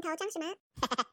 [0.00, 0.46] 罐头装什么？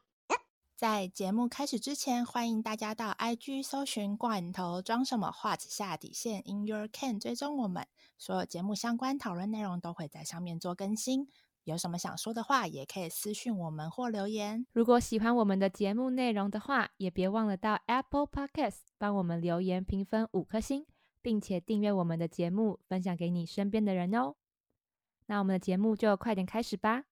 [0.76, 7.86] 在节目开始之前，欢迎大家到 IG 搜寻“罐头装什么”画子下底线 In Your Can 追踪我们，
[8.16, 11.28] 所有节目相关讨论内容都会在上面做更新。
[11.64, 14.66] 有什么想说的话，也可以私讯我们或留言。
[14.72, 20.86] 如果喜欢我们的节目内容的话，也别忘了到 Apple Podcast 帮我们留言评分五颗星，
[21.20, 24.36] 并且订阅我们的节目，分享给你身边的人哦。
[25.26, 27.06] 那我们的节目就快点开始吧。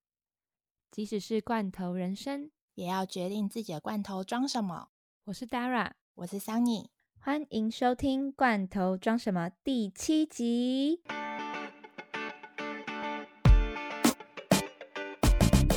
[0.95, 4.91] 即使是罐头人生，也要决定自己的罐头装什么。
[5.25, 6.87] 我是 Dara，我是 Sunny，
[7.19, 11.01] 欢迎收听《罐头装什么》第七集。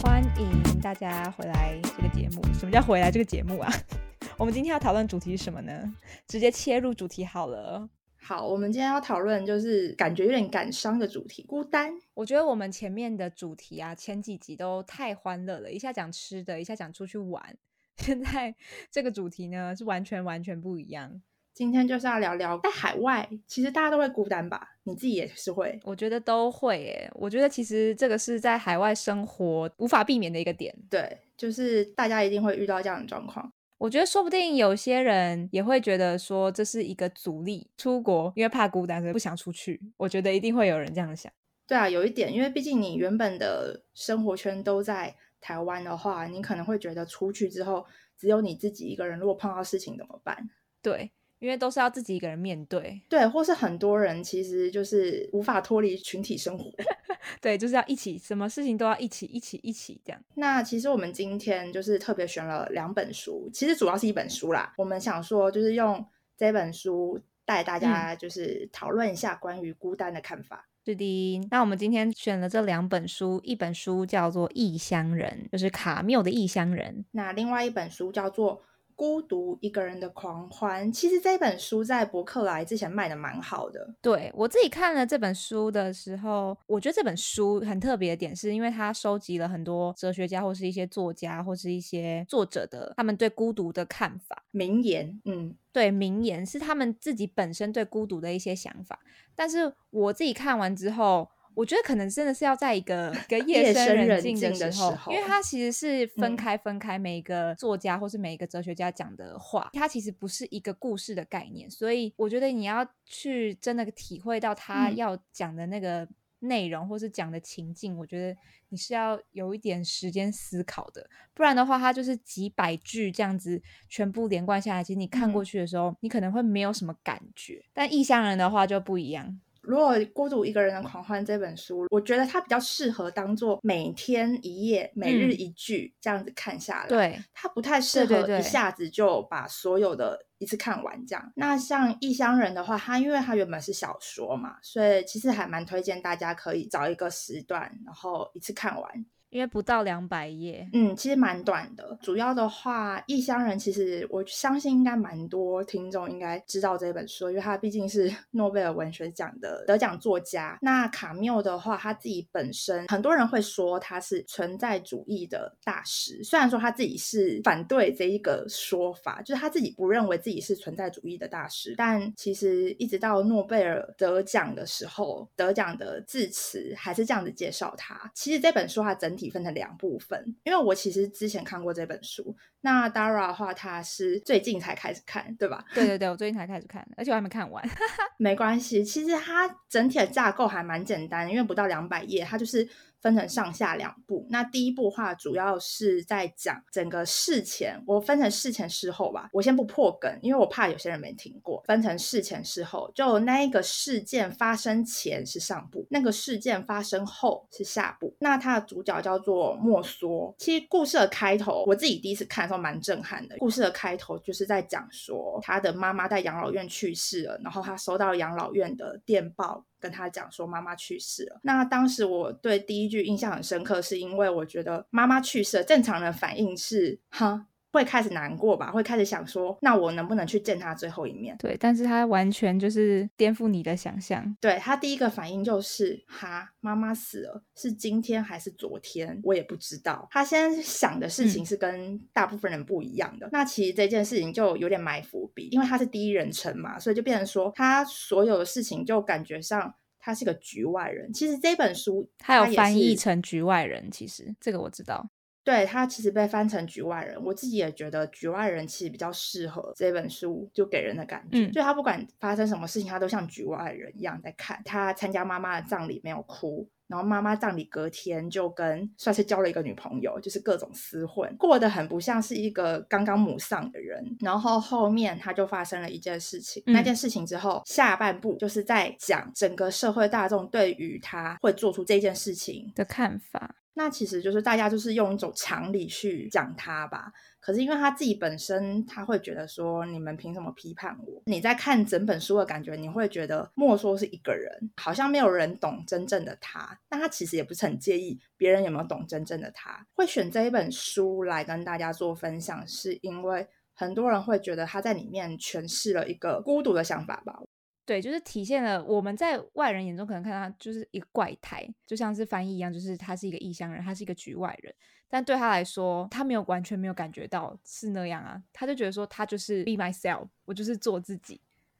[0.03, 2.43] 欢迎大家回来这个节目。
[2.53, 3.73] 什么叫回来这个节目啊？
[4.37, 5.95] 我们今天要讨论主题是什么呢？
[6.27, 7.89] 直接切入主题好了。
[8.19, 11.93] 好，我们今天要讨论就是感觉有点感伤的主题——孤单。
[12.13, 17.57] 我觉得我们前面的主题啊，前几集都太欢乐了，一下讲吃的，一下讲出去玩。
[17.97, 18.53] 现在
[18.91, 21.21] 这个主题呢，是完全完全不一样。
[21.53, 24.75] 今天就是要聊聊在海外，其实大家都会孤单吧？
[24.83, 25.79] 你自己也是会？
[25.83, 27.09] 我觉得都会诶。
[27.15, 30.75] 我觉得其实这个是在海外生活无法避免的一个点。
[30.87, 33.51] 对，就是大家一定会遇到这样的状况。
[33.77, 39.79] 我觉得说不定有些人也会觉得说这是一个阻力，出国因为怕孤单，所以不想出去。
[39.97, 41.31] 我觉得一定会有人这样想。
[41.67, 47.85] 对啊，有一点，因为毕竟你原本的生活圈都在台湾的话，你可能会觉得出去之后
[48.17, 50.49] 只有你自己一个人，如果碰到事情怎么办？
[50.81, 51.11] 对。
[51.39, 56.71] 因为都是要自己一个人面对，对，或是很多人其实就是无法脱离群体生活，
[57.39, 60.19] 对，就是要一起，什么事情都要一起，一起，一起这样。
[60.33, 64.73] 那其实我们今天就是特别选了两本书，其实主要是一本书啦。
[64.77, 66.03] 我们想说，就是用
[66.35, 70.67] 这本书带大家就是讨论一下关于孤单的看法。
[70.85, 78.63] 是的，那我们今天选了这两本书，一本书叫做《异乡人》，就是卡缪的《异乡人》，那另外一本书叫做。
[78.97, 83.93] 孤独一个人的狂欢，其实这本书在博客来之前卖的蛮好的。
[84.01, 95.21] 对我自己看了这本书的时候，我觉得这本书很特别的点，是因为它收集了很多哲学家或是一些作家或是一些作者的他们对孤独的看法、名言。
[95.25, 98.99] 嗯，对，名言是他们自己本身对孤独的一些想法。
[99.35, 101.29] 但是我自己看完之后。
[101.57, 116.07] 我觉得可能真的是要在一个一个夜深人静的时候，因为它其实是分开分开每一个作家或是每一个哲学家讲的话，它其实不是一个故事的概念，所以我觉得你要去真的体会到他要讲的那个
[116.41, 123.59] 内容或是讲的情境，我觉得你是要有一点时间思考的，不然的话，它就是几百句这样子
[123.89, 129.39] 全部连贯下来，其实你看过去的时候，你可能会没有什么感觉，但异乡人的话就不一样。
[129.67, 136.87] 如果《孤独一个人的狂欢》这本书，我觉得它比较适合当做每天一页、每日一句这样子看下来。
[136.87, 141.31] 对，它不太适合一下子就把所有的一次看完这样。
[141.35, 149.05] 那像《异乡人》的话，它因为它原本是小说嘛，所以其实还蛮推荐大家可以找一个时段，然后一次看完。
[149.29, 151.97] 因为不到两百页，嗯，其实蛮短的。
[152.01, 160.57] 主要的话，《异乡人》其实我相信应该蛮多听众应该知道这本书，因为他毕竟是 诺贝尔文学奖的得奖作家。
[160.61, 171.75] 那卡缪的话，他自己本身很多人会说他是存在主义的大师，虽然说他自己是反对这一个说法，就是他自己不认为自己是存在主义的大师。
[171.77, 178.09] 但其实一直到诺贝尔得奖的时候，得奖的致辞还是这样子介绍他。
[178.15, 182.33] 其实这本书它整体分成两部分，因为我其实之前看过这本书。
[182.61, 185.65] 那 Dara 的话，他是最近才开始看，对吧？
[185.73, 187.67] 对对对，我最近才开始看，而且我还没看完。
[188.17, 192.69] 没关系，其实它整体的架构还蛮简单，因为不到两百页，它就是。
[193.01, 199.29] 分成上下两部，那第一部话主要是在讲整个事前，我分成事前事后吧。
[199.33, 201.63] 我先不破梗，因为我怕有些人没听过。
[201.65, 208.15] 分成事前事后，就那一个事件发生前是上部，那个事件发生后是下部。
[208.19, 210.33] 那它的主角叫做莫梭。
[210.37, 213.37] 其实故事的开头，我自己第一次看的时候蛮震撼的。
[213.37, 219.63] 故事的开头就是在讲说，他的妈妈在养老院去世了，然后他收到养老院的电报。
[219.79, 221.39] 跟他讲说妈妈去世了。
[221.43, 227.47] 那当时我对第一句印象很深刻，是因为我觉得妈妈去世了，正常的反应是哈。
[227.77, 231.37] 会开始难过吧，会开始想说，那我能不能去见他最后一面？
[231.37, 234.35] 对，但是他完全就是颠覆你的想象。
[234.41, 239.19] 对他第一个反应就是，哈，妈妈死了，是今天还是昨天？
[239.23, 240.07] 我也不知道。
[240.09, 243.29] 他现在想的事情是跟大部分人不一样的。
[243.31, 251.13] 那其实这件事情就有点埋伏笔，因为他是第一人称嘛，所以就变成说，他所有的事情就感觉上他是个局外人。
[251.13, 255.07] 其实这本书他有翻译成局外人，其实这个我知道。
[255.47, 264.61] 对他其实被翻成局外人，我自己也觉得局外人其实比较适合这本书，就给人的感觉，就他不管发生什么事情，他都像局外人一样在看。
[264.65, 266.67] 他参加妈妈的葬礼没有哭。
[266.89, 274.01] 然后妈妈葬礼隔天就跟算是交了一个女朋友，就是各种厮混，过得很不像是一个刚刚母丧的人。
[274.21, 283.55] 然后后面他就发生了一件事情，那件事情之后下半部就是在讲整个社会大众对于他会做出这件事情的看法。
[283.77, 287.13] 那其实就是大家就是用一种常理去讲他吧。
[287.39, 291.21] 可是因为他自己本身，他会觉得说，你们凭什么批判我？
[291.27, 296.77] 你在看整本书的感觉，你会觉得莫说是一个人，好像没有人懂真正的他。
[296.89, 299.85] 那他其实也不是很介意别人有没有懂真正的他。
[299.93, 307.39] 会选这一本书来跟大家做分享，是因为很多人会觉得他在里面诠释了一个孤独的想法吧。
[307.87, 314.75] 对，就是体现了我们在外人眼中可能看他就是一个怪胎，就像是翻译一样，就是他是一个异乡人，他是一个局外人。
[315.07, 321.39] 但对他来说，他没有完全没有感觉到是那样啊，他就觉得说他就是 be myself，我就是做自己。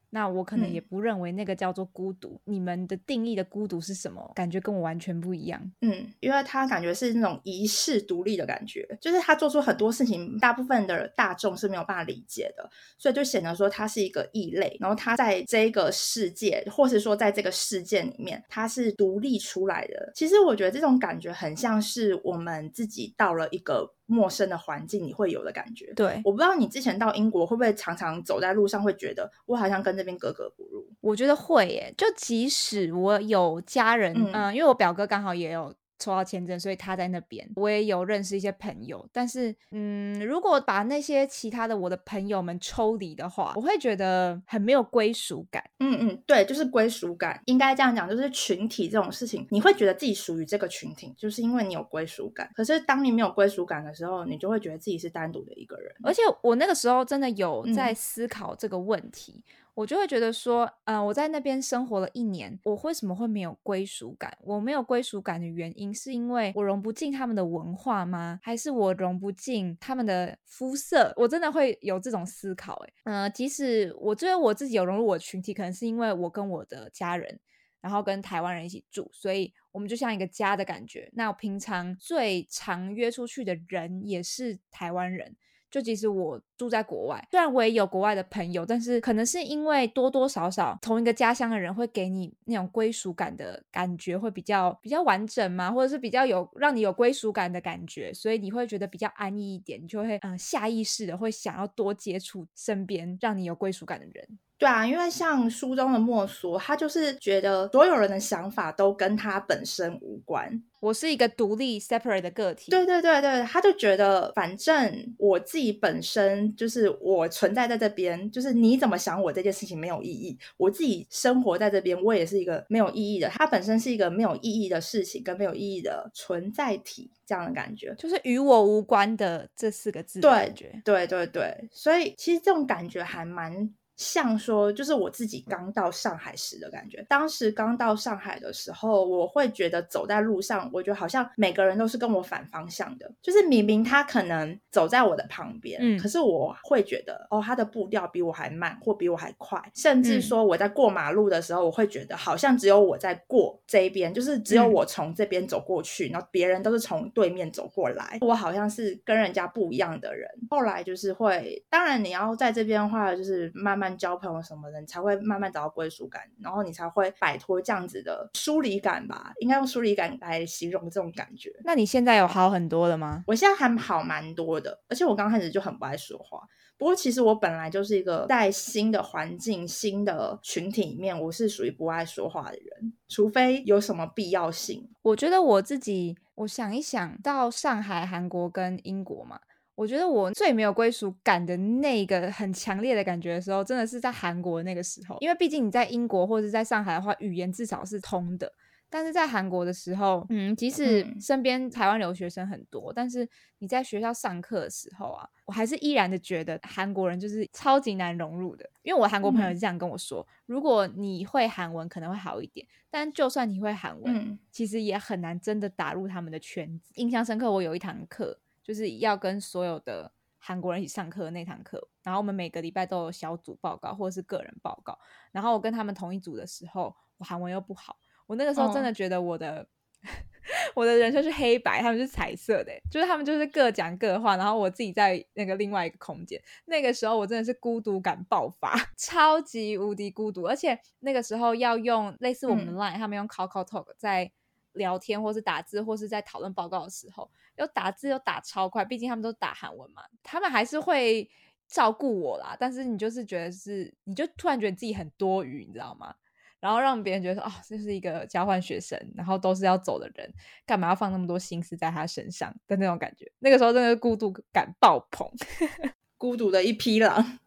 [0.09, 2.39] 那我可能也不认为那个叫做孤独。
[2.45, 4.31] 你们的定义的孤独是什么？
[4.35, 5.61] 感觉跟我完全不一样。
[5.81, 14.77] 嗯，因为他感觉是那种遗世独立的感觉，就是他做出很多事情，大部分的大众是没有办法理解的，所以就显得说他是一个异类。
[14.79, 20.11] 然后他在这个世界，或是说在这个事件里面，他是独立出来的。
[20.15, 23.96] 其实我觉得这种感觉很像是我们自己到了一个。
[24.07, 25.93] 陌生的环境，你会有的感觉。
[25.93, 30.87] 对，我不知道你之前到英国会不会常常走在路上，会觉得我好像跟这边格格不入。
[31.01, 35.71] 我觉得会耶，就即使我有家人，嗯，因为我表哥刚好也有。
[35.99, 37.49] 抽到签证，所以他在那边。
[37.55, 45.63] 我也有认识一些朋友，但是，嗯，如果把那些其他的我的朋友们抽离的话，我会觉得很没有归属感。
[45.79, 52.49] 嗯嗯，对，就是归属感，应该这样讲，就是群体这种事情，你会觉得自己属于这个群体，就是因为你有归属感。
[52.55, 55.93] 可是当你没有归属感的时候，你就会觉得自己是单独的一个人。
[56.03, 59.43] 而且我那个时候真的有在思考这个问题。
[59.77, 64.35] 我就会觉得说，嗯，我在那边生活了一年，我为什么会没有归属感？
[64.41, 68.39] 我没有归属感的原因，是因为我融不进他们的文化吗？
[68.41, 71.13] 还是我融不进他们的肤色？
[71.15, 77.39] 我真的会有这种思考，诶，嗯，即使我觉得我自己有融入我的群体，可能是因为我跟我的家人，
[77.79, 81.07] 然后跟台湾人一起住，所以我们就像一个家的感觉。
[81.13, 85.35] 那我平常最常约出去的人也是台湾人。
[85.69, 104.39] 就即使我住在国外，虽然我也有国外的朋友，但是可能是因为多多少少同一个家乡的人会给你那种归属感的感觉，会比较比较完整嘛，或者是比较有让你有归属感的感觉，所以你会觉得比较安逸一点，你就会嗯下意识的会想要多接触身边让你有归属感的人。
[104.57, 110.63] 对啊，因为像书中的莫索，他就是觉得所有人的想法都跟他本身无关。
[110.79, 112.71] 我是一个独立 separate 的个体。
[112.71, 120.37] 对对对对，他就觉得反正我自己本身就是我存在在这边，就是你怎么想我这件事情没有意义。
[120.57, 123.29] 我自己生活在这边，我也是一个没有意义的。
[123.29, 130.19] 它本身是一个没有意义的事情，跟没有意义的存在体，这样的感觉，就是与我无关的这四个字。
[130.19, 130.53] 对，
[130.83, 133.71] 对对对，所以其实这种感觉还蛮。
[133.97, 137.03] 像说，就是我自己刚到上海时的感觉。
[137.09, 143.11] 当时刚到上海的时候，我会觉得走在路上，我觉得好像每个人都是跟我反方向的。
[143.23, 149.59] 就是明明他可能走在我的旁边，嗯，可是我会觉得，哦，他的步调比我还慢，或比我还快。
[149.73, 158.19] 甚至说我在过马路的时候，我会觉得好像只有我在过这一边，就是只有我从这边走过去，然后别人都是从对面走过来。
[158.21, 160.29] 我好像是跟人家不一样的人。
[160.51, 163.86] 后来就是会，当然你要在这边的话，就是慢慢。
[163.95, 169.33] 交朋友什么的，你才会慢慢找到归属感，然后你才会摆脱这样子的疏离感吧？
[169.37, 171.53] 应该用疏离感来形容这种感觉。
[171.63, 173.23] 那你现在有好很多了吗？
[173.27, 176.41] 我现在还好蛮多的，而且我刚开始就很不爱说话。
[176.79, 184.87] 不过其实我本来就是一个在新的环境、新的群体里面，我是属于不爱说话的人，除非有什么必要性。
[185.01, 189.39] 我觉得我自己，我想一想到上海、韩国跟英国嘛。
[189.77, 195.15] 我觉得我最没有归属感的那个很强烈的感觉的时候，真的是在韩国那个时候。
[195.19, 198.51] 因为毕竟你在英国或者在上海的话，语言至少是通的。
[198.89, 203.27] 但是在韩国的时候，嗯，即使身边台湾留学生很多，但是
[203.59, 208.67] 你在学校上课的时候啊，我还是依然的觉得韩国人就是超级难融入的。
[208.81, 214.11] 因为我韩国朋友是这样跟我说：，如果你会韩文可能会好一点，但就算你会韩文，
[214.49, 216.89] 其实也很难真的打入他们的圈子。
[216.95, 218.39] 印象深刻，我有一堂课。
[218.67, 224.99] 就是要跟所有的韩国人一起上课的那堂课，然后我们每个礼拜都有小组报告或者是个人报告，
[225.31, 229.65] 然后我跟他们同一组的时候，我韩文又不好，我那个时候真的觉得我的
[230.75, 236.41] 我的人生是黑白，他们是彩色的，就是他们就是各讲各话，然后我自己在那个另外一个空间。
[236.65, 244.31] 那个时候我真的是孤独感爆发， 超级无敌孤独，而且那个时候要用类似我们 Line，他们用 Call Call Talk 在
[244.77, 251.29] 聊天，或是打字，或是在讨论报告的时候，又打字又打超快，毕竟他们都打韩文嘛，他们还是会
[251.67, 252.55] 照顾我啦。
[252.59, 256.15] 但是你就是觉得是，你就突然觉得自己很多余，你知道吗？
[256.59, 260.33] 然后让别人觉得，哦，这是一个交换学生，然后都是要走的人，
[260.65, 263.31] 干嘛要放那么多心思在他身上的那种感觉？
[263.39, 265.29] 那个时候真的孤独感爆棚，
[266.17, 267.39] 孤独的一匹狼。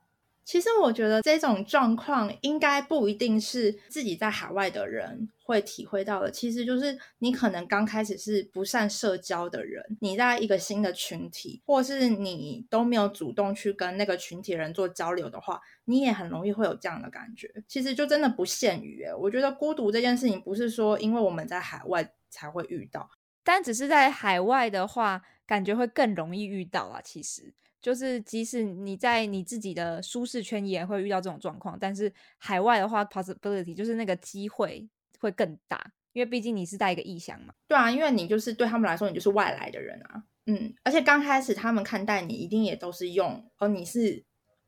[0.44, 6.30] 其实我觉得这种状况应该不一定是自己在海外的人会体会到的。
[6.30, 17.48] 其实就是你可能刚开始是不善社交的人，你在一个新的群体，或是你都没有主动去跟那个群体人做交流的话，你也很容易会有这样的感觉。
[17.68, 23.08] 其实就真的不限于，我觉得孤独这件事情不是说因为我们在海外才会遇到，
[23.44, 27.00] 但只是在海外的话，感觉会更容易遇到啊。
[27.00, 27.54] 其实。
[27.80, 37.54] 就是即使你在你自己的舒适圈也会遇到这种状况，但是海外的话，possibility 就是那个机会会更大，因为毕竟你是带一个异乡嘛。
[37.66, 40.24] 对啊，因为你就是对他们来说，你就是外来的人啊。
[40.46, 44.24] 嗯，而且刚开始他们看待你，一定也都是用哦，你是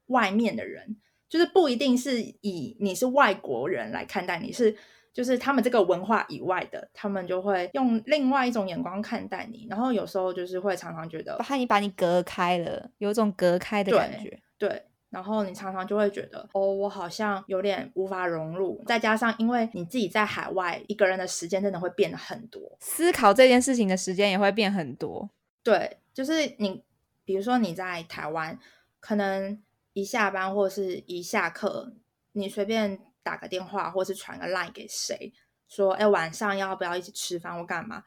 [0.06, 0.96] 外面的人，
[1.28, 4.76] 就是不一定是以你是外国人来看待你，是。
[5.12, 14.40] 就是他们这个文化以外的，他们就会用另外一种眼光看待你，然后有时候就是会常常觉得，怕你把你隔开了，有一种隔开的感觉。
[14.56, 18.82] 对，然后你常常就会觉得，哦，我好像有点无法融入。
[18.86, 25.28] 再加上，因为你自己在海外，一个人的时间真的会变得很多，思考这件事情的时间也会变很多。
[25.62, 26.82] 对，就是你，
[27.26, 28.58] 比如说你在台湾，
[28.98, 29.60] 可能
[29.92, 31.92] 一下班或是一下课，
[32.32, 32.98] 你随便。
[33.22, 35.32] 打个电话，或是传个 line 给谁，
[35.68, 38.02] 说哎晚上要不要一起吃饭或干嘛，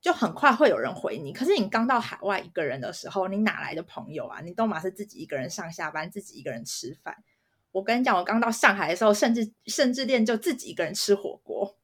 [0.00, 1.32] 就很快会有人回你。
[1.32, 4.40] 可是你刚到海外一个人的时候，你哪来的朋友啊？
[4.40, 7.16] 你都嘛是自己一个人上下班，自己一个人吃饭。
[7.70, 11.77] 我跟你讲，我刚到上海的时候，甚至甚至练就自己一个人吃火锅。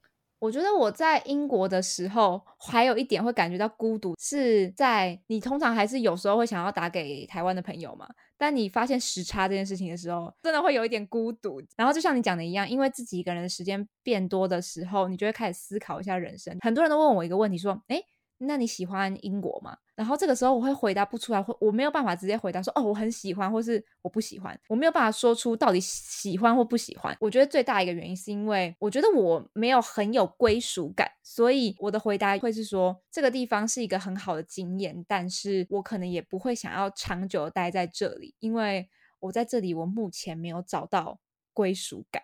[0.44, 8.06] 我觉得我在英国的时候，还有一点会感觉到孤独，是在你通常还是有时候会想要打给台湾的朋友嘛。
[8.36, 11.62] 但你发现时差这件事情的时候，真的会有一点孤独。
[11.78, 16.54] 然后就像你讲的一样，因为自己一个人的时间变多的时候，你就会开始思考一下人生。
[16.60, 18.02] 很多人都问我一个问题，说：“哎。”
[18.38, 19.76] 那你喜欢英国吗？
[19.94, 27.16] 然后这个时候我会回答不出来，会我没有办法直接回答说哦，我很喜欢，或是我不喜欢，我没有办法说出到底喜欢或不喜欢。
[27.20, 38.88] 我觉得最大一个原因是因为我觉得我没有很有归属感，所以我的回答会是说这个地方是一个很好的经验，但是我可能也不会想要长久待在这里，因为
[39.20, 41.20] 我在这里我目前没有找到
[41.52, 42.20] 归属感。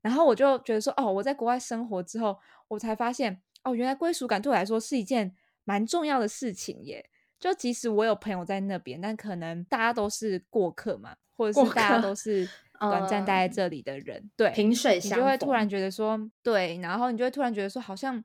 [0.00, 5.36] 然后我就觉得说哦，我在国外生活之后，我才发现哦，原来归属感对我来说是一件。
[5.64, 18.22] 蛮重要的事情耶，就即使我有朋友在那边，但可能大家都是过客嘛，或者是大家都是短暂待在这里的人，对，萍水相逢，你就会突然觉得说，对，然后你就会突然觉得说，好像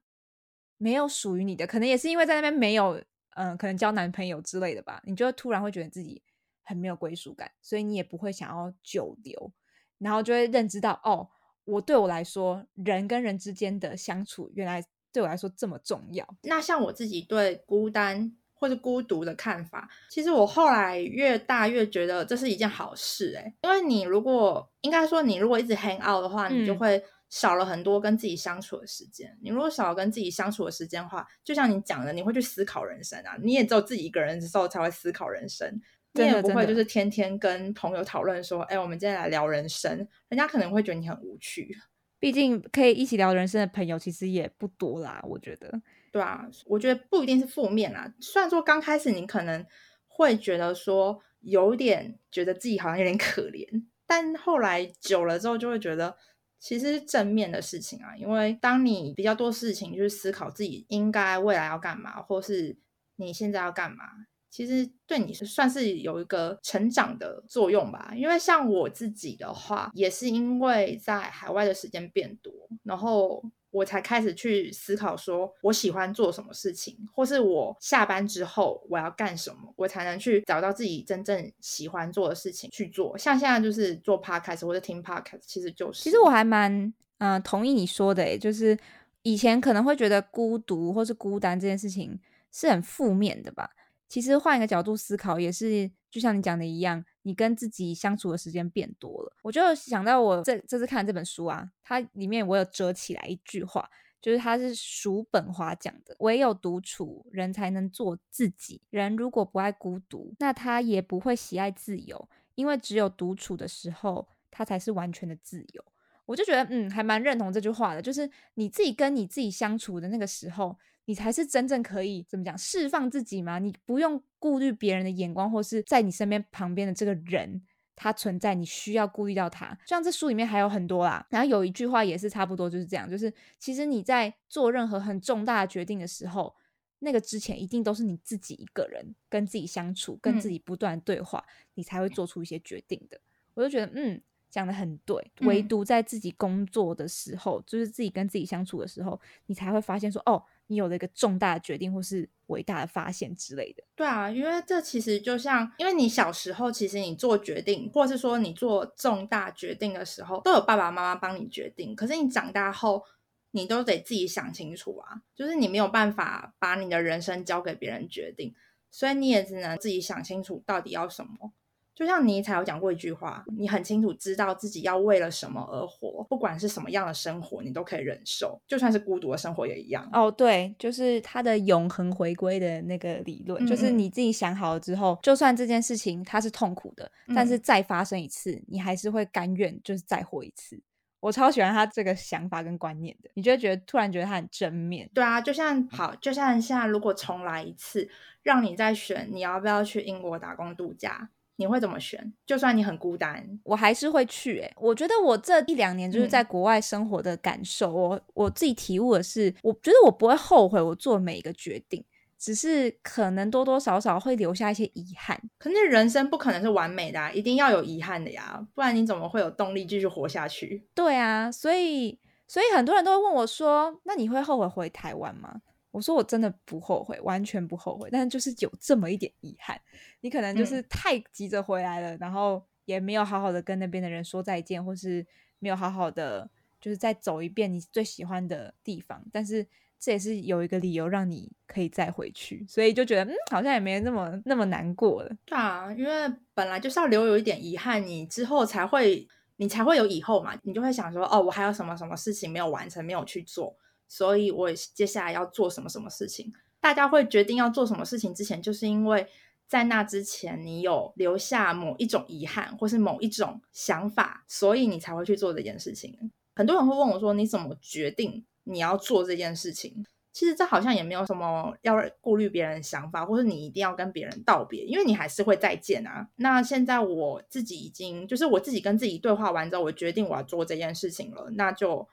[0.77, 3.01] 没有属于你的，可能也是因为在那边没有，
[3.35, 6.21] 嗯，可能交男朋友之类的吧，你就会突然会觉得自己
[6.63, 9.51] 很没有归属感，所以你也不会想要久留，
[9.99, 11.29] 然后就会认知到，哦，
[11.65, 14.83] 我对我来说，人跟人之间的相处，原来。
[15.17, 16.23] 对我来说这么重要。
[16.43, 23.35] 那像我自己对孤单或者孤独的看法，其实我后来越大越觉得这是一件好事。
[23.35, 29.35] 哎，因为你如果应该说你如果一直 hang out 的话，你就会少了很多跟自己相处的时间。
[29.41, 33.35] 你如果少了跟自己相处的时间的话，就像你讲的，你会去思考人生啊。
[33.41, 35.81] 你也只有自己一个人的时候才会思考人生，
[36.13, 41.75] 你也不会就是天天跟朋友讨论说，哎，我们今天来聊人生，人家可能会觉得你很无趣。
[42.19, 45.81] 毕竟可以一起聊人生的朋友其实也不多啦，我觉得。
[46.11, 48.11] 对啊，我觉得不一定是负面啦。
[48.19, 49.65] 虽然说刚开始你可能
[50.07, 53.67] 会觉得说有点觉得自己好像有点可怜，
[54.07, 56.17] 但后来久了之后就会觉得
[56.59, 58.15] 其实是正面的事情啊。
[58.15, 62.77] 因为当你比较多事情就是思考自己应该未来要干嘛，或是
[63.17, 64.05] 你现在要干嘛。
[64.49, 72.51] 其实对你是算是有一个成长的作用吧，因为像我自己的话，也是因为在海外的时间变多，
[72.83, 83.17] 然后我才开始去思考，说我喜欢做什么事情，或是我下班之后我要干什么，我才能去找到自己真正喜欢做的事情去做。
[83.17, 86.03] 像现在就是做 podcast 或者听 podcast，其实就是。
[86.03, 88.75] 其实我还蛮嗯同意你说的，诶，就是
[89.21, 92.19] 以前可能会觉得孤独或是孤单这件事情
[92.51, 93.69] 是很负面的吧。
[94.07, 99.35] 其实换一个角度思考，也是就像你讲的一样，你跟自己相处的时间变多了。
[99.41, 103.89] 我就想到我这这次看这本书啊，它里面我有折起来一句话，
[104.21, 108.81] 就是他是叔本华讲的，唯有独处，人才能做自己。
[108.89, 115.83] 人如果不爱孤独，那他也不会喜爱自由，因为只有独处的时候，他才是完全的自由。
[116.25, 123.59] 我就觉得，嗯，还蛮认同这句话的，就是你自己跟你自己相处的那个时候，你才是真正可以怎么讲释放自己嘛？
[123.59, 127.63] 你不用顾虑别人的眼光，或是在你身边旁边的这个人。
[127.99, 129.75] 他存在，你需要顾虑到它。
[129.87, 136.53] 像这书里面还有很多啦，然后有一句话也是差不多就是这样，就是其实你在做任何很重大的决定的时候，
[136.99, 143.19] 那个之前一定都是你自己一个人跟自己相处，跟自己不断对话，你才会做出一些决定的。
[143.55, 144.21] 我就觉得，嗯。
[144.49, 153.83] 讲的很对，唯独在自己工作的时候，就是自己跟自己相处的时候，你才会发现说，哦，你有了一个重大的决定，或是伟大的发现之类的。
[153.95, 161.95] 对啊，因为这其实就像，因为你小时候其实你做决定，或是说你做重大决定的时候，都有爸爸妈妈帮你决定。
[161.95, 163.03] 可是你长大后，
[163.51, 168.53] 你都得自己想清楚啊，就是你没有办法把你的人生交给别人决定，
[168.91, 171.53] 所以你也只能自己想清楚到底要什么。
[171.97, 180.07] 就像尼采有讲过一句话，你很清楚知道自己要为了什么而活，不管是什么样的生活，你都可以忍受，就算是孤独的生活也一样。
[180.13, 190.79] 哦，对，就是他的永恒回归的那个理论，就是你自己想好了之后，就算这件事情它是痛苦的，但是再发生一次，你还是会甘愿就是再活一次。
[191.19, 195.09] 我超喜欢他这个想法跟观念的，你就会觉得突然觉得他很正面。
[195.15, 198.07] 对啊，就像好，就像现在如果重来一次，
[198.43, 201.27] 让你再选，你要不要去英国打工度假？
[201.57, 202.33] 你会怎么选？
[202.45, 204.59] 就算你很孤单，我还是会去。
[204.59, 212.03] 诶，我觉得我这一两年就是在国外生活的感受，我我自己体悟的是，我觉得我不会后悔我做每一个决定，
[212.37, 215.39] 只是可能多多少少会留下一些遗憾。
[215.57, 220.85] 可是人生不可能是完美的，啊一定要有遗憾的呀，不然你怎么会有动力继续活下去？
[220.93, 225.61] 对啊，所以所以很多人都会问我说：“那你会后悔回台湾吗？”
[225.97, 229.81] 我说我真的不后悔，完全不后悔，但是就是有这么一点遗憾。
[230.21, 235.25] 你可能就是太急着回来了，然后也没有好好的跟那边的人说再见，或是
[235.57, 236.47] 没有好好的
[236.79, 239.25] 就是再走一遍你最喜欢的地方。
[239.33, 239.65] 但是
[239.99, 245.35] 这也是有一个理由让你可以再回去，所以就觉得嗯，好像也没那么那么难过了。
[245.45, 253.75] 对啊，因为本来就是要留有一点遗憾，你之后才会你才会有以后嘛，你就会想说哦，我还有什么什么事情没有完成，没有去做。
[254.07, 256.53] 所以，我接下来要做什么什么事情？
[256.79, 259.27] 大家会决定要做什么事情之前，就是因为
[259.67, 266.31] 在那之前，你有留下某一种遗憾，或是某一种想法，所以你才会去做这件事情。
[266.55, 276.29] 很多人会问我说：“你怎么决定你要做这件事情？”其实这好像也没有什么要顾虑别人的想法，或是你一定要跟别人道别，因为你还是会再见啊。
[276.35, 282.07] 那现在我自己已经，就是我自己跟自己对话完之后，我决定我要做这件事情了，那就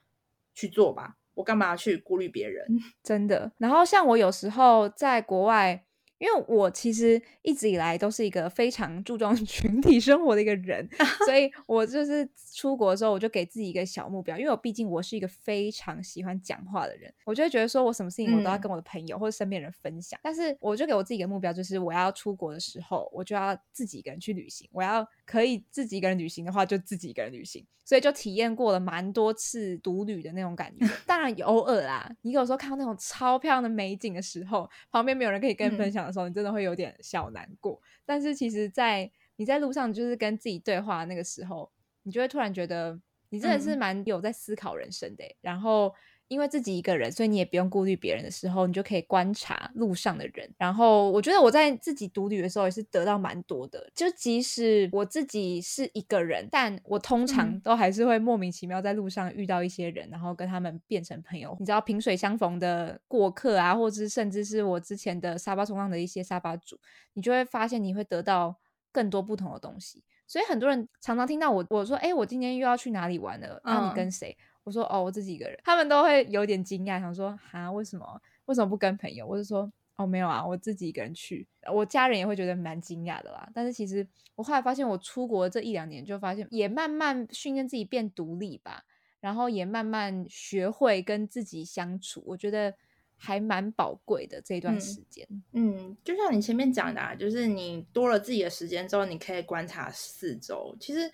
[0.54, 1.16] 去做吧。
[1.34, 2.66] 我干嘛去顾虑别人？
[3.02, 3.52] 真的。
[3.58, 5.84] 然后像我有时候在国外。
[6.24, 10.88] 因为我其实一直以来都是一个非常注重 群体生活的一个人，
[11.26, 14.38] 所以我就是出国的时候，我就给自己一个小目标。
[14.38, 20.18] 因为我毕竟我是一个非常喜欢讲话的人，我就会觉得说我什么事情我都要跟我的朋友或者身边人分享。
[20.22, 24.66] 但是我就给我自己一个目标，就是我要出国的时候，我就要自己一个人去旅行。
[24.72, 27.66] 我要可以自己一个人旅行的话，就自己一个人旅行。
[27.86, 30.88] 所以就体验过了蛮多次独旅的那种感觉。
[31.04, 36.10] 当然偶尔啦，你有时候看到那种超漂亮的美景的时候，旁边没有人可以跟你分享。
[36.14, 37.80] 的时候，你真的会有点小难过。
[38.04, 41.70] 但是其实，在你在路上就是跟自己对话那个时候，
[42.04, 43.00] 你就会突然觉得，
[43.30, 45.24] 你真的是蛮有在思考人生的。
[45.40, 45.94] 然后。
[46.28, 50.50] 因为自己一个人，所以你也不用顾虑别人的时候，你就可以观察路上的人。
[50.56, 53.90] 然后我觉得我在自己独旅的时候也是得到蛮多的。
[53.94, 61.54] 就即使我自己是一个人，但我通常都还是会莫名其妙在路上遇到一些人，然后跟他们变成朋友。
[61.60, 66.78] 你知道萍水相逢的过客啊，或者甚至是我之前的沙巴冲浪的一些沙巴主，
[67.12, 68.56] 你就会发现你会得到
[68.90, 70.02] 更多不同的东西。
[70.26, 73.60] 所以很多人常常听到我我说：“哎，我今天又要去哪里玩了？
[73.62, 74.34] 那你跟谁？”
[74.64, 79.26] 我说哦，我自己一个人，他们都会有点惊讶，想说哈，为什么为什么不跟朋友？
[79.26, 81.46] 我就说哦，没有啊，我自己一个人去。
[81.70, 83.46] 我家人也会觉得蛮惊讶的啦。
[83.54, 88.84] 但是其实我后来发现，我出国这一两年就发现，也慢慢训练自己变独立吧，
[89.20, 92.22] 然后也慢慢学会跟自己相处。
[92.26, 92.74] 我觉得
[93.16, 95.28] 还蛮宝贵的这一段时间。
[95.52, 100.74] 嗯，就像你前面讲的，啊，就是你多了自己的时间之后，你可以观察四周。
[100.80, 101.12] 其实。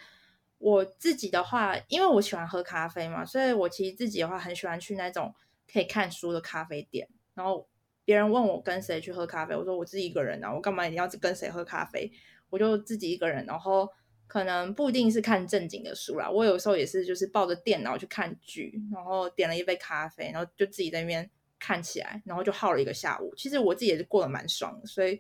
[0.61, 5.35] 我自己的话，因为我喜欢喝咖啡嘛，所以我其实自己的话很喜欢去那种
[5.73, 7.09] 可以看书的咖啡店。
[7.35, 7.67] 然后
[8.05, 12.13] 别人问我跟谁去喝咖啡，我说我自己一个人啊，我干嘛一定要跟谁喝咖啡？
[12.51, 13.89] 我就自己一个人，然后
[14.27, 16.29] 可能不一定是看正经的书啦。
[16.29, 23.33] 我有时候也是，就是抱着电脑去看剧，然后点了一杯咖啡，然后就自己在那边看起来，然后就耗了一个下午。
[23.35, 25.19] 其实我自己也是过得蛮爽的，所以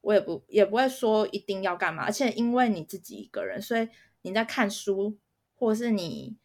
[0.00, 2.04] 我也不也不会说一定要干嘛。
[2.04, 3.88] 而且因为你自己一个人，所以
[4.22, 5.18] 你在看书，
[5.54, 6.36] 或者是你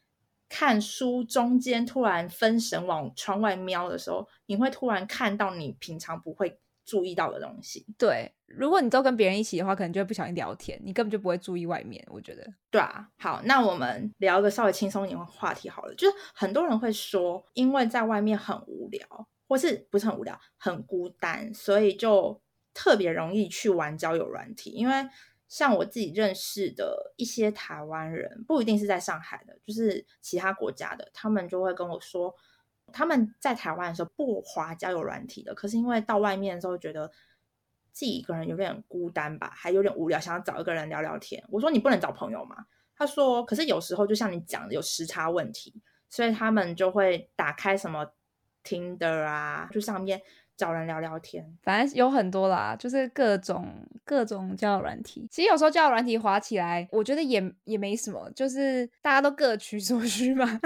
[0.48, 6.60] 看书中间突然分神往窗外瞄的时候，你会突然看到你平常不会。
[6.86, 8.30] 注意到的东西，对。
[8.46, 12.06] 如果你都跟别人一起的话，可能就会不小心聊天，你根本就不会注意外面。
[12.10, 13.08] 我觉得，对啊。
[13.18, 15.96] 好，那我们聊个稍微轻松一点的话题好了。
[15.96, 19.08] 就是很多人会说，因为在外面很无聊，
[19.48, 22.42] 或是不是很无聊，很孤单，所以就
[22.74, 24.72] 特别容易去玩交友软体。
[24.72, 25.08] 因为
[25.54, 32.36] 像我自己认识的一些台湾人，不一定是在上海的，就是其他国家的，他们就会跟我说。
[32.92, 37.08] 他们在台湾的时候不滑交友软体的，可是因为到外面的时候觉得
[37.92, 41.44] 自己一个人有点孤单吧，还有点无聊，想要找一个人聊聊天。
[41.52, 42.66] 我说你不能找朋友吗？
[42.98, 48.12] 他说，可是有时候就像你讲的有时差问题，所以他们就会打开什么
[48.64, 50.20] Tinder 啊，就上面。
[50.56, 55.28] 找人聊聊天，反正有很多啦，就是各种各种交友软体。
[55.32, 60.60] 其实有时候交友软体滑起来，我觉得也也没什么，就是大家都各取所 需嘛。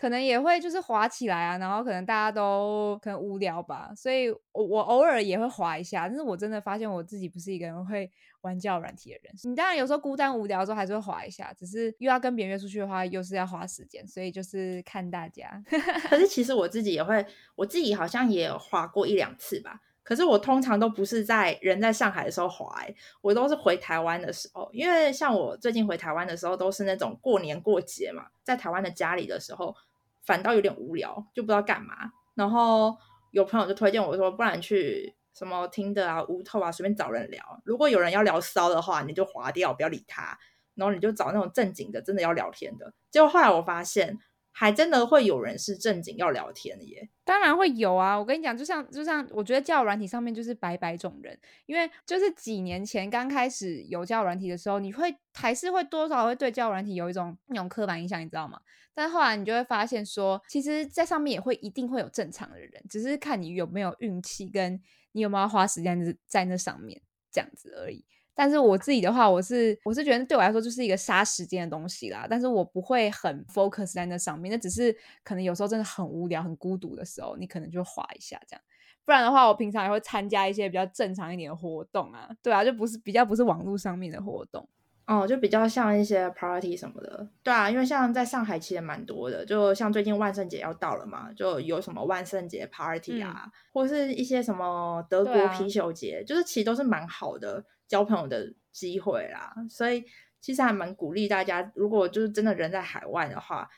[0.00, 6.08] 可能也会就是滑起来啊，然后可能大家都可能无聊吧，所以我我偶尔也会滑一下。
[6.08, 8.10] 但是我真的发现我自己不是一个人会。
[8.42, 15.62] 玩交友软体的人，你当然有时候孤单无聊的时候还是会滑一下，只是又要跟别人约出去的话，又是要花时间，所以就是看大家。
[16.08, 17.22] 可是其实我自己也会，
[17.54, 19.82] 我自己好像也滑过一两次吧。
[20.02, 22.74] 可是我通常都不是在人在上海的时候滑，
[23.20, 29.76] 我都是回台湾的时候，因为像我最近回台湾的时候，都是那种过年过节嘛，在台湾的家里的时候，
[30.22, 31.94] 反倒有点无聊，就不知道干嘛。
[32.34, 32.96] 然后
[33.30, 35.14] 有朋友就推荐我说，不然去。
[35.32, 37.62] 什么听的啊，无透啊，随便找人聊。
[37.64, 40.36] 如果有人要聊骚的话，你就划掉，不要理他。
[40.74, 42.92] 然后你就找那种正经的，真的要聊天的。
[43.10, 44.18] 结果后来我发现，
[44.60, 47.08] 还真的会有人是正经要聊天的耶。
[47.24, 58.60] 当然会有啊，我跟你讲，就像就像我觉得交友软体上面就是百百种人，因为就是几年前刚开始有交友软体的时候，你会还是会多少会对交友软体有一种那种刻板印象，你知道吗？
[58.92, 64.78] 但后来你就会发现说，其实在上面也会一定会有正常的人，只是看你有没有运气跟。
[65.12, 68.04] 你有没有花时间在在那上面这样子而已？
[68.40, 72.26] 但是我自己的话，我是我是觉得对我来说就是一个杀时间的东西啦。
[72.26, 74.90] 但是我不会很 focus 在那上面，那只是
[75.22, 78.62] 可能有时候真的很无聊、很孤独的时候，你可能就划一下这样。
[79.04, 84.66] 不然的话，我平常也会参加一些比较正常一点的活动啊，对啊，就不是比较不是网络上面的活动。
[85.04, 100.02] 哦，就比较像一些 party 什么的，对啊，因为像在上海其实蛮多的，就像最近万圣节要到了嘛，就有什么万圣节 party 啊，或是一些什么德国啤酒节，就是其实都是蛮好的交朋友的机会啦，所以
[100.40, 103.68] 其实还蛮鼓励大家，如果就是真的人在海外的话。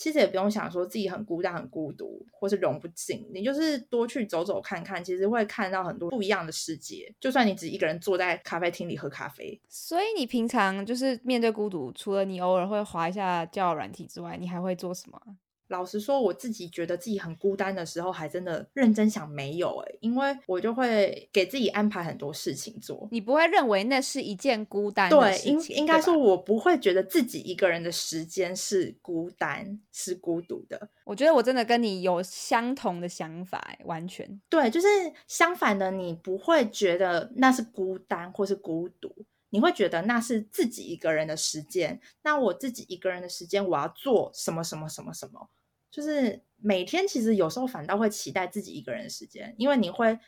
[0.00, 3.28] 其实也不用想说自己很孤单、很孤独，或是融不进。
[3.34, 7.12] 你就是多去走走看看，其实会看到很多不一样的世界。
[7.18, 15.20] 就算你只一个人坐在咖啡厅里喝咖啡，所以你平常就是面对孤独，除了你偶尔会滑一下交友软体之外，你还会做什么？
[15.68, 23.06] 老实说，我自己觉得自己很孤单的时候，还真的认真想没有哎，因为我就会给自己安排很多事情做。
[23.10, 25.58] 你不会认为那是一件孤单的事情？
[25.58, 30.88] 对，应应该说，我不会觉得自己一个人的时间是孤单、是孤独的。
[31.04, 34.86] 我觉得我真的跟你有相同的想法，完全对，就是
[35.26, 39.14] 相反的，你不会觉得那是孤单或是孤独，
[39.50, 42.00] 你会觉得那是自己一个人的时间。
[42.22, 45.48] 那我自己一个人的时间，我要做什么什么什么什么。
[45.90, 50.18] 就是每天，其实有时候反倒会期待自己一个人的时间，因为你会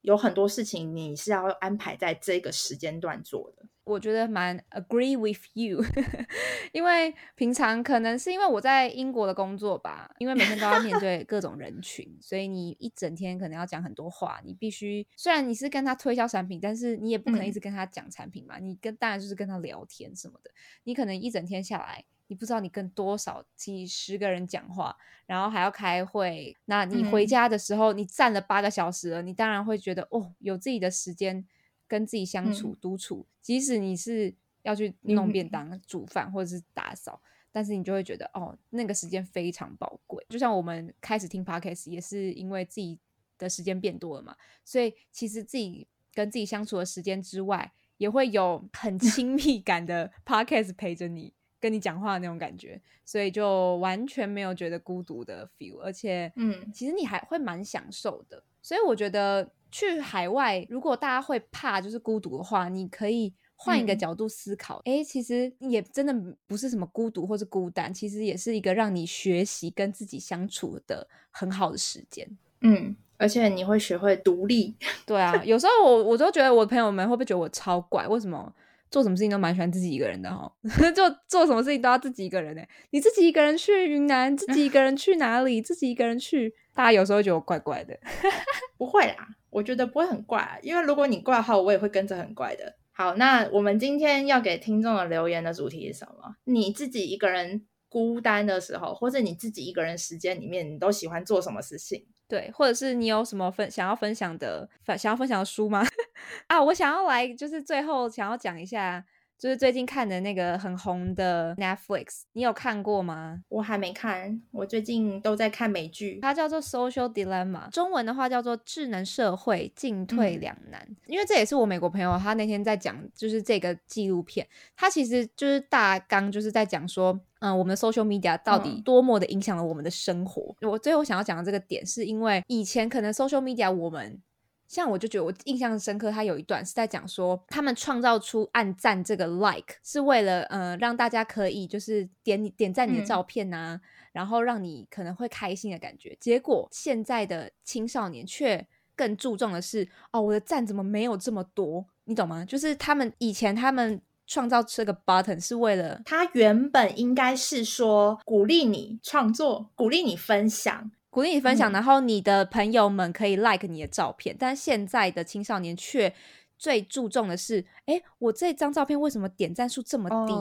[0.00, 3.66] 有很多事情你是要安排在这个时间段做的。
[3.84, 5.84] 我觉得蛮 agree with you，
[6.72, 14.40] 因为平常可能是因为我在英国的工作吧，因为每天都要面对各种人群，所以你一整天可能要讲很多话。
[14.42, 18.58] 你必须虽然你是跟他推销产品，但是你也不可能一直跟他讲产品嘛。
[18.58, 20.50] 你跟当然就是跟他聊天什么的。
[20.84, 22.02] 你可能一整天下来。
[22.26, 26.56] 你不知道你跟多少几十个人讲话，然后还要开会。
[26.64, 31.46] 那你回家的时候，你站了八个小时了，你当然会觉得哦，有自己的时间
[31.86, 33.26] 跟自己相处、独处。
[33.42, 37.20] 即使你是要去弄便当、煮饭或者是打扫，
[37.52, 40.24] 但是你就会觉得哦，那个时间非常宝贵。
[40.30, 42.98] 就像我们开始听 podcast 也是因为自己
[43.36, 44.34] 的时间变多了嘛，
[44.64, 51.34] 所以其实自己跟自己相处的时间之外，也会有很 亲密感的 podcast 陪着你。
[51.64, 58.42] 跟你讲话的那种感觉，所以就完全没有觉得孤独的 feel，而且，嗯，其实你还会蛮享受的。
[58.60, 66.14] 所以我觉得去海外，如果大家会怕就是孤独的话，你可以换一个角度思考，哎，其实也真的
[66.46, 72.28] 不是什么孤独或是孤单，其实也是一个让你学习跟自己相处的很好的时间。
[72.60, 74.74] 嗯，而且你会学会独立。
[75.06, 78.06] 对啊，有时候我我都觉得我朋友们会不会觉得我超怪？
[78.06, 78.54] 为什么
[78.94, 80.48] 做什么事情都蛮喜欢自己一个人的哈？
[80.94, 82.62] 就做什么事情都要自己一个人呢？
[82.90, 85.60] 你自己一个人去云南，自己一个人去哪里？
[85.60, 87.98] 自己一个人去，大家有时候觉得怪怪的。
[88.78, 92.76] 不会啦，我觉得不会很怪，因为如果你怪的话，我也会跟着很怪的。
[92.92, 96.36] 好，那我们今天要给听众的留言的主题是什么？
[96.44, 102.06] 你自己一个人孤单的时候，或者你自己一个人时间里面，你都喜欢做什么事情？
[102.34, 104.68] 对，或者是你有什么分想要分享的，
[104.98, 105.86] 想要分享的书吗？
[106.48, 109.04] 啊，我想要来，就是最后想要讲一下。
[109.38, 113.40] 就是最近看的那个很红的 Netflix，你有看过吗？
[113.48, 120.86] 我还没看，我最近都在看美剧，它叫做 Social Dilemma，中文的话叫做智能社会进退两难。
[121.06, 130.54] 因为这也是我美国朋友他那天在讲，就是这个纪录片，它其实就是大纲就是在讲说，嗯，我们的 social media 到底多么的影响了我们的生活。
[130.62, 134.22] 我最后想要讲的这个点，是因为以前可能 social media 我们。
[134.66, 143.80] 像我就觉得我印象深刻，他有一段是在讲说，他们创造出按赞这个 like 是为了呃让大家可以就是点你点赞你的照片呐，
[144.12, 146.16] 然后让你可能会开心的感觉。
[146.18, 151.86] 结果现在的青少年却更注重的是，哦，我的赞怎么没有这么多？
[152.04, 152.44] 你懂吗？
[152.44, 160.90] 就是他们以前他们创造这个 button 是为了，他原本应该是说鼓励你创作，鼓励你分享。
[161.14, 166.12] 鼓励你分享，然后你的朋友们可以 like 你的照片，但现在的青少年却
[166.58, 170.34] 最注重的是，哎，我这张照片为什么点赞数这么低？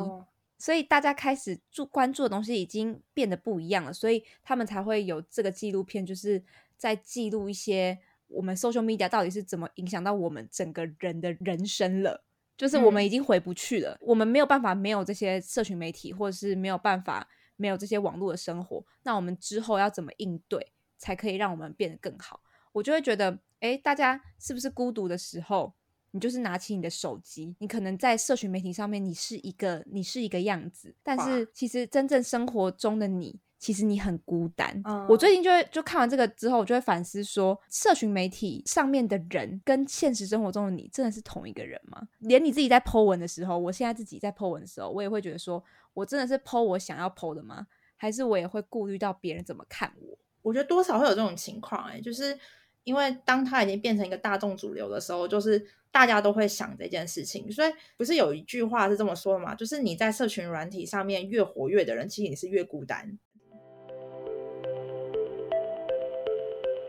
[0.57, 6.41] 所以大家开始注关注的东西已经变得不一样了，所以他们才会有这个纪录片，就是
[6.75, 7.95] 在记录一些
[8.27, 12.23] 我们 social media 到底是怎么影响到我们整个人的人生了，
[12.57, 17.27] 就是我们已经回不去了，我们没有办法没有这些社群媒体，或者是没有办法。
[17.63, 22.41] 没有这些网络的生活，那我们之后要怎么应对，才可以让我们变得更好？
[22.73, 25.73] 我就会觉得，哎，大家是不是孤独的时候，
[26.11, 34.81] 你就是拿起你的手机，你可能在社群媒体上面，你是一个，你是一个样子，但是其实真正生活中的你，其实你很孤单。
[35.07, 42.01] 我最近就会就看完这个之后，我就会反思说，社群媒体上面的人跟现实生活中的你，真的是同一个人吗？
[42.19, 45.63] 连你自己在 Po 文的时候，我现在自己在 Po 文的时候，我也会觉得说。
[45.93, 47.67] 我真的是剖我想要剖的吗？
[47.95, 50.17] 还是我也会顾虑到别人怎么看我？
[50.41, 52.37] 我觉得多少会有这种情况，哎，就是
[52.83, 57.49] 因为当他已经变成一个大众主流的时候，就是大家都会想这件事情。
[57.49, 59.55] 所以不是有一句话是这么说的吗？
[59.55, 63.17] 就是你在社群软体上面越活跃的人，其实你是越孤单。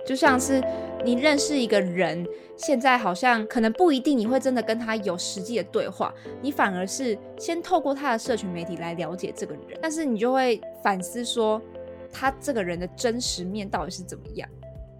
[0.05, 0.63] 就像是
[1.05, 11.61] 你认识一个人，现在好像可能不一定你会真的跟他有实际的对话，你反而是先透过他的社群媒体来了解这个人，但是你就会反思说
[12.13, 14.49] 他这个人的真实面到底是怎么样。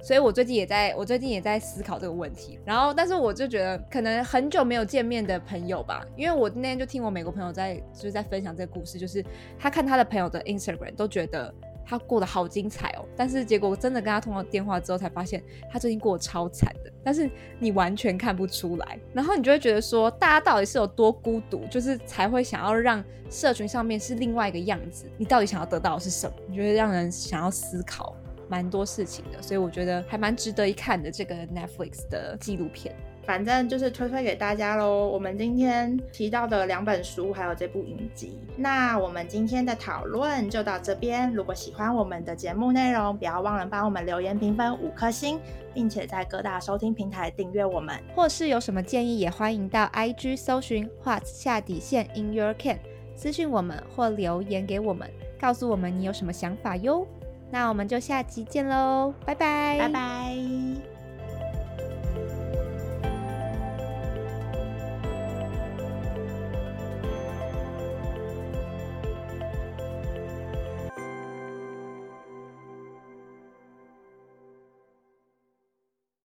[0.03, 2.59] 所以我最近也在，我最近也在思考这个问题。
[2.65, 9.25] 然后，但是我就觉得可能很久没有见面的朋友吧，因为我那天就听我美国朋友在就是在分享这个故事，就是
[9.59, 11.55] 他看他的朋友的 Instagram 都觉得。
[11.85, 16.91] 他过得好精彩哦，但是结果真的跟他通了电话之后，才发现他最近过得超惨的。
[17.03, 25.07] 但是你完全看不出来，然后你就会觉得说，大家到底是有多孤独，就是才会想要让社群上面是另外一个样子。
[25.19, 26.35] 你到底想要得到的是什么？
[26.49, 28.17] 你觉得让人想要思考
[28.49, 32.97] 蛮多事情的，所以我觉得还蛮值得一看的这个 Netflix 的纪录片。
[33.27, 35.09] 反正就是推推给大家喽。
[35.09, 38.39] 我们今天提到的两本书，还有这部影集。
[38.57, 41.33] 那我们今天的讨论就到这边。
[41.33, 45.41] 如果喜欢我们的节目内容，不要忘了帮我们留言评分五颗星，
[45.73, 47.99] 并且在各大收听平台订阅我们。
[48.15, 52.79] 或是有什么建议，也欢迎到 IG 搜寻 What 下底线 In Your Can
[53.17, 55.11] 私讯我们或留言给我们，
[55.41, 57.07] 告诉我们你有什么想法哟。
[57.51, 60.94] 那我们就下集见喽，拜拜，拜拜。